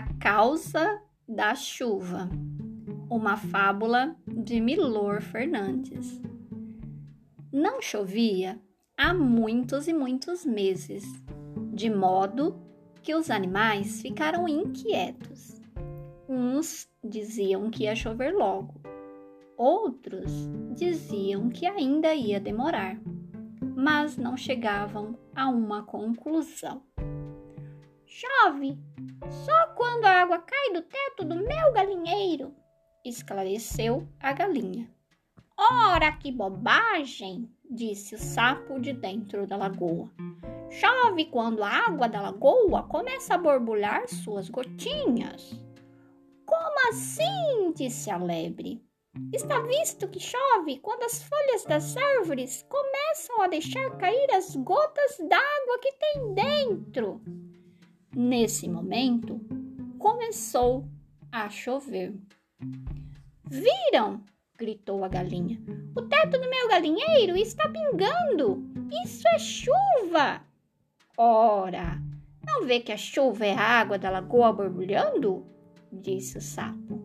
causa 0.00 1.00
da 1.28 1.54
chuva. 1.54 2.28
Uma 3.10 3.36
fábula 3.36 4.16
de 4.26 4.60
Milor 4.60 5.20
Fernandes. 5.22 6.20
Não 7.52 7.80
chovia 7.80 8.60
há 8.96 9.12
muitos 9.14 9.86
e 9.88 9.92
muitos 9.92 10.44
meses, 10.44 11.04
de 11.72 11.88
modo 11.90 12.56
que 13.02 13.14
os 13.14 13.30
animais 13.30 14.00
ficaram 14.00 14.48
inquietos. 14.48 15.60
Uns 16.28 16.88
diziam 17.02 17.70
que 17.70 17.84
ia 17.84 17.94
chover 17.94 18.34
logo, 18.34 18.80
outros 19.56 20.30
diziam 20.74 21.48
que 21.50 21.66
ainda 21.66 22.14
ia 22.14 22.40
demorar, 22.40 22.98
mas 23.76 24.16
não 24.16 24.36
chegavam 24.36 25.18
a 25.34 25.48
uma 25.48 25.82
conclusão. 25.82 26.82
Chove 28.16 28.78
só 29.44 29.66
quando 29.74 30.04
a 30.04 30.22
água 30.22 30.38
cai 30.38 30.72
do 30.72 30.82
teto 30.82 31.24
do 31.24 31.34
meu 31.34 31.72
galinheiro, 31.72 32.54
esclareceu 33.04 34.06
a 34.20 34.32
galinha. 34.32 34.88
Ora, 35.58 36.12
que 36.12 36.30
bobagem! 36.30 37.50
disse 37.68 38.14
o 38.14 38.18
sapo 38.18 38.78
de 38.78 38.92
dentro 38.92 39.48
da 39.48 39.56
lagoa. 39.56 40.08
Chove 40.70 41.24
quando 41.24 41.64
a 41.64 41.68
água 41.68 42.08
da 42.08 42.20
lagoa 42.20 42.84
começa 42.84 43.34
a 43.34 43.38
borbulhar 43.38 44.06
suas 44.06 44.48
gotinhas. 44.48 45.50
Como 46.46 46.88
assim? 46.90 47.72
disse 47.74 48.12
a 48.12 48.16
lebre. 48.16 48.80
Está 49.32 49.60
visto 49.62 50.06
que 50.06 50.20
chove 50.20 50.78
quando 50.78 51.02
as 51.02 51.20
folhas 51.20 51.64
das 51.64 51.96
árvores 51.96 52.64
começam 52.68 53.42
a 53.42 53.48
deixar 53.48 53.90
cair 53.98 54.30
as 54.30 54.54
gotas 54.54 55.18
d'água 55.18 55.78
que 55.82 55.92
tem 55.94 56.32
dentro. 56.32 57.20
Nesse 58.16 58.68
momento, 58.68 59.40
começou 59.98 60.86
a 61.32 61.50
chover. 61.50 62.14
Viram? 63.44 64.22
gritou 64.56 65.04
a 65.04 65.08
galinha. 65.08 65.60
O 65.96 66.02
teto 66.02 66.38
do 66.38 66.48
meu 66.48 66.68
galinheiro 66.68 67.36
está 67.36 67.68
pingando. 67.68 68.64
Isso 69.04 69.26
é 69.26 69.38
chuva. 69.38 70.42
Ora, 71.16 72.00
não 72.46 72.64
vê 72.64 72.78
que 72.78 72.92
a 72.92 72.96
chuva 72.96 73.46
é 73.46 73.52
a 73.52 73.60
água 73.60 73.98
da 73.98 74.10
lagoa 74.10 74.52
borbulhando? 74.52 75.44
disse 75.90 76.38
o 76.38 76.40
sapo. 76.40 77.02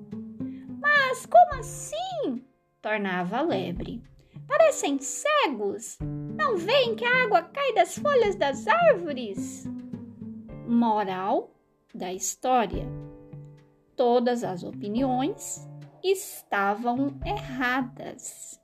Mas 0.79 1.25
como 1.25 1.59
assim? 1.59 2.43
tornava 2.81 3.37
a 3.37 3.41
lebre. 3.41 4.03
Parecem 4.47 4.99
cegos. 4.99 5.97
Não 6.35 6.55
veem 6.57 6.95
que 6.95 7.05
a 7.05 7.23
água 7.23 7.41
cai 7.43 7.73
das 7.73 7.97
folhas 7.97 8.35
das 8.35 8.67
árvores? 8.67 9.67
Moral 10.69 11.49
da 11.95 12.13
história: 12.13 12.85
todas 13.95 14.43
as 14.43 14.63
opiniões 14.63 15.67
estavam 16.03 17.19
erradas. 17.25 18.61